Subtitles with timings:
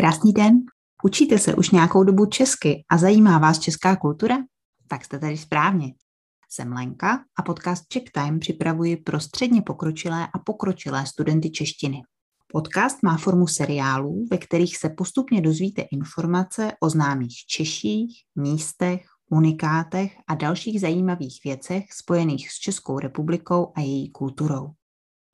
[0.00, 0.58] Krásný den.
[1.04, 4.36] Učíte se už nějakou dobu česky a zajímá vás česká kultura?
[4.88, 5.94] Tak jste tady správně.
[6.50, 12.02] Jsem Lenka a podcast Czech Time připravuji pro středně pokročilé a pokročilé studenty češtiny.
[12.52, 20.16] Podcast má formu seriálů, ve kterých se postupně dozvíte informace o známých Češích, místech, unikátech
[20.28, 24.70] a dalších zajímavých věcech spojených s Českou republikou a její kulturou.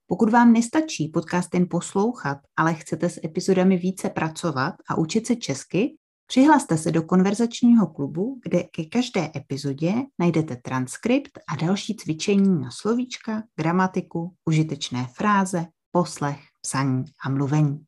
[0.07, 5.37] Pokud vám nestačí podcast jen poslouchat, ale chcete s epizodami více pracovat a učit se
[5.37, 12.61] česky, přihlaste se do konverzačního klubu, kde ke každé epizodě najdete transkript a další cvičení
[12.61, 17.85] na slovíčka, gramatiku, užitečné fráze, poslech, psaní a mluvení.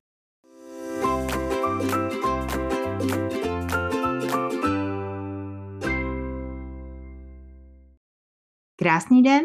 [8.77, 9.45] Krásný den,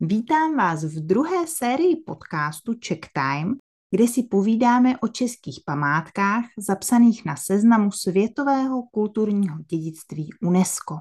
[0.00, 3.54] Vítám vás v druhé sérii podcastu Czech Time,
[3.90, 10.98] kde si povídáme o českých památkách zapsaných na seznamu světového kulturního dědictví UNESCO.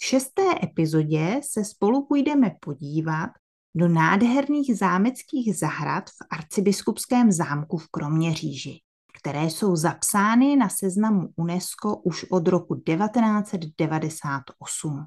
[0.00, 3.30] V šesté epizodě se spolu půjdeme podívat
[3.76, 8.80] do nádherných zámeckých zahrad v arcibiskupském zámku v Kroměříži,
[9.20, 15.06] které jsou zapsány na seznamu UNESCO už od roku 1998.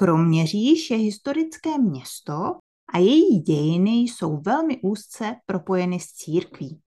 [0.00, 2.58] Kroměříž je historické město
[2.94, 6.80] a její dějiny jsou velmi úzce propojeny s církví.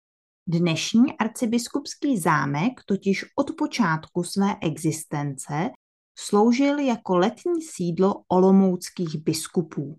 [0.47, 5.71] Dnešní arcibiskupský zámek totiž od počátku své existence
[6.19, 9.99] sloužil jako letní sídlo olomouckých biskupů.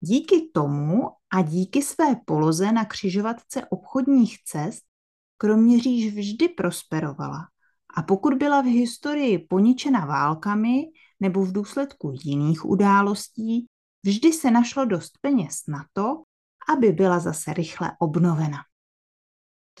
[0.00, 4.82] Díky tomu a díky své poloze na křižovatce obchodních cest
[5.38, 7.48] Kroměříž vždy prosperovala
[7.96, 10.84] a pokud byla v historii poničena válkami,
[11.20, 13.66] nebo v důsledku jiných událostí,
[14.04, 16.22] vždy se našlo dost peněz na to,
[16.68, 18.58] aby byla zase rychle obnovena.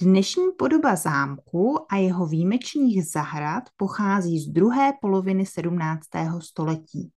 [0.00, 6.06] Dnešní podoba zámku a jeho výjimečných zahrad pochází z druhé poloviny 17.
[6.38, 7.12] století.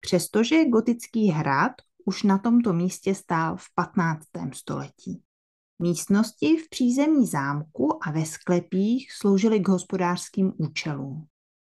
[0.00, 1.72] Přestože gotický hrad
[2.04, 4.26] už na tomto místě stál v 15.
[4.52, 5.22] století.
[5.78, 11.26] Místnosti v přízemí zámku a ve sklepích sloužily k hospodářským účelům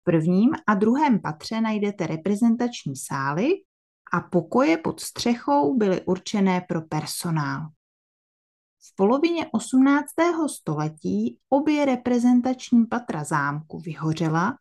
[0.05, 3.49] prvním a druhém patře najdete reprezentační sály
[4.13, 7.61] a pokoje pod střechou byly určené pro personál.
[8.91, 10.05] V polovině 18.
[10.47, 14.57] století obě reprezentační patra zámku vyhořela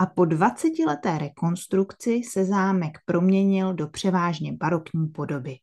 [0.00, 5.56] a po 20-leté rekonstrukci se zámek proměnil do převážně barokní podoby.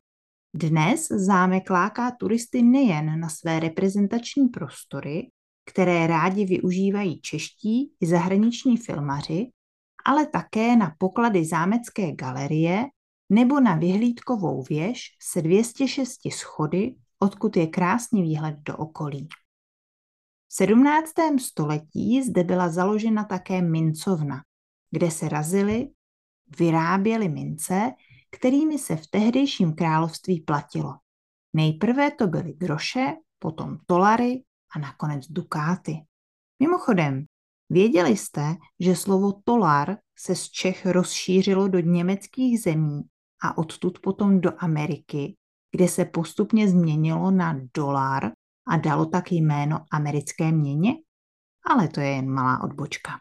[0.54, 5.32] Dnes zámek láká turisty nejen na své reprezentační prostory,
[5.70, 9.52] které rádi využívají čeští i zahraniční filmaři,
[10.06, 12.86] ale také na poklady zámecké galerie
[13.30, 19.28] nebo na vyhlídkovou věž se 206 schody, odkud je krásný výhled do okolí.
[20.48, 21.12] V 17.
[21.40, 24.44] století zde byla založena také mincovna,
[24.92, 25.90] kde se razily,
[26.60, 27.92] vyráběly mince,
[28.32, 30.94] kterými se v tehdejším království platilo.
[31.54, 34.44] Nejprve to byly groše, potom tolary,
[34.76, 35.98] a nakonec dukáty.
[36.60, 37.26] Mimochodem,
[37.70, 43.02] věděli jste, že slovo tolar se z Čech rozšířilo do německých zemí
[43.44, 45.36] a odtud potom do Ameriky,
[45.72, 48.32] kde se postupně změnilo na dolar
[48.68, 50.94] a dalo tak jméno americké měně?
[51.66, 53.12] Ale to je jen malá odbočka.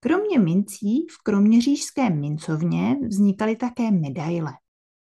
[0.00, 4.52] Kromě mincí v kroměřížské mincovně vznikaly také medaile.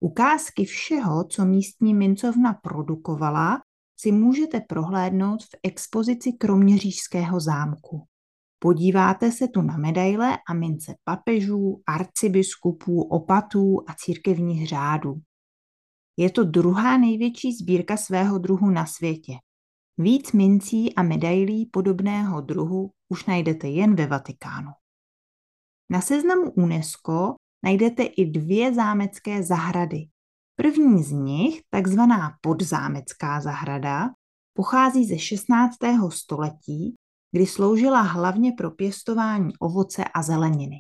[0.01, 3.62] Ukázky všeho, co místní mincovna produkovala,
[4.03, 8.07] si můžete prohlédnout v expozici Kroměřížského zámku.
[8.59, 15.15] Podíváte se tu na medaile a mince papežů, arcibiskupů, opatů a církevních řádů.
[16.17, 19.33] Je to druhá největší sbírka svého druhu na světě.
[19.99, 24.71] Víc mincí a medailí podobného druhu už najdete jen ve Vatikánu.
[25.91, 27.35] Na seznamu UNESCO
[27.65, 30.07] najdete i dvě zámecké zahrady,
[30.63, 34.11] První z nich, takzvaná podzámecká zahrada,
[34.53, 35.77] pochází ze 16.
[36.09, 36.95] století,
[37.33, 40.77] kdy sloužila hlavně pro pěstování ovoce a zeleniny.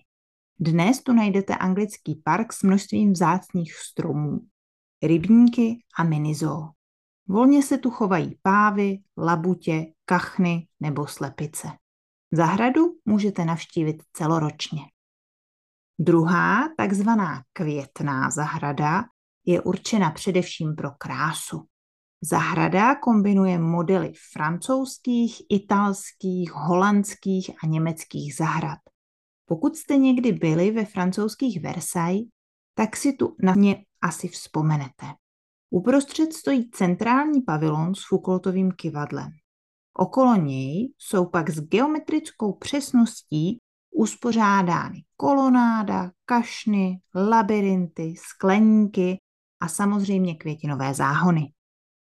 [0.61, 4.41] Dnes tu najdete anglický park s množstvím vzácných stromů,
[5.03, 6.69] rybníky a minizoo.
[7.29, 11.69] Volně se tu chovají pávy, labutě, kachny nebo slepice.
[12.33, 14.81] Zahradu můžete navštívit celoročně.
[15.99, 19.05] Druhá, takzvaná květná zahrada,
[19.47, 21.67] je určena především pro krásu.
[22.23, 28.79] Zahrada kombinuje modely francouzských, italských, holandských a německých zahrad.
[29.47, 32.25] Pokud jste někdy byli ve francouzských Versailles,
[32.75, 35.07] tak si tu na ně asi vzpomenete.
[35.71, 39.31] Uprostřed stojí centrální pavilon s Foucaultovým kivadlem.
[39.95, 43.59] Okolo něj jsou pak s geometrickou přesností
[43.91, 49.19] uspořádány kolonáda, kašny, labirinty, skleníky
[49.63, 51.53] a samozřejmě květinové záhony.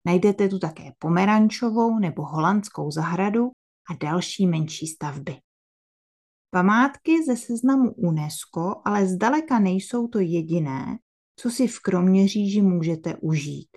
[0.07, 3.51] Najdete tu také pomerančovou nebo holandskou zahradu
[3.91, 5.37] a další menší stavby.
[6.51, 10.99] Památky ze seznamu UNESCO ale zdaleka nejsou to jediné,
[11.37, 13.69] co si v Kroměříži můžete užít.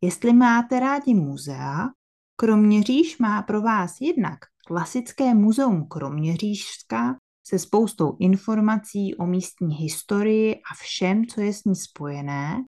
[0.00, 1.88] Jestli máte rádi muzea,
[2.36, 10.74] Kroměříž má pro vás jednak klasické muzeum Kroměřížská se spoustou informací o místní historii a
[10.74, 12.64] všem, co je s ní spojené,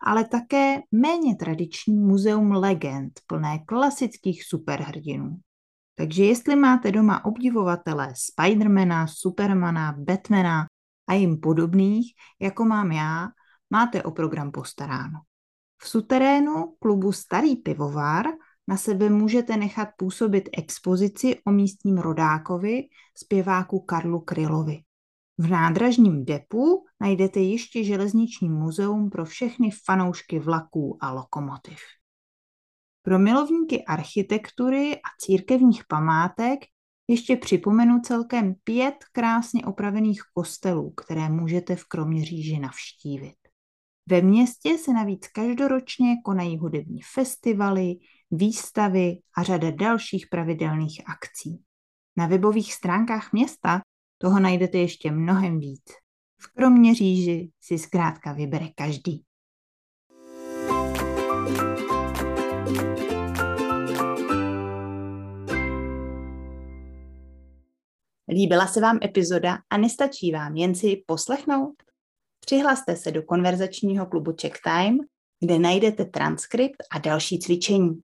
[0.00, 5.36] ale také méně tradiční muzeum legend plné klasických superhrdinů.
[5.94, 10.66] Takže jestli máte doma obdivovatele Spidermana, Supermana, Batmana
[11.08, 13.28] a jim podobných, jako mám já,
[13.70, 15.20] máte o program postaráno.
[15.82, 18.26] V suterénu klubu Starý pivovar
[18.68, 22.82] na sebe můžete nechat působit expozici o místním rodákovi,
[23.16, 24.82] zpěváku Karlu Krylovi.
[25.38, 31.78] V nádražním depu najdete ještě železniční muzeum pro všechny fanoušky vlaků a lokomotiv.
[33.02, 36.60] Pro milovníky architektury a církevních památek
[37.08, 43.36] ještě připomenu celkem pět krásně opravených kostelů, které můžete v Kroměříži navštívit.
[44.06, 47.94] Ve městě se navíc každoročně konají hudební festivaly,
[48.30, 51.62] výstavy a řada dalších pravidelných akcí.
[52.16, 53.80] Na webových stránkách města
[54.18, 55.84] toho najdete ještě mnohem víc.
[56.40, 59.24] V Kroměříži si zkrátka vybere každý.
[68.30, 71.74] Líbila se vám epizoda a nestačí vám jen si poslechnout?
[72.40, 74.98] Přihlaste se do konverzačního klubu Check Time,
[75.40, 78.00] kde najdete transkript a další cvičení.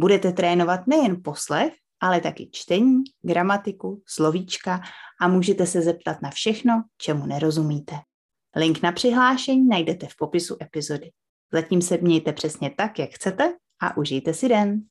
[0.00, 1.74] Budete trénovat nejen poslech,
[2.04, 4.80] ale taky čtení, gramatiku, slovíčka
[5.20, 7.94] a můžete se zeptat na všechno, čemu nerozumíte.
[8.56, 11.10] Link na přihlášení najdete v popisu epizody.
[11.52, 14.82] Zatím se mějte přesně tak, jak chcete a užijte si den.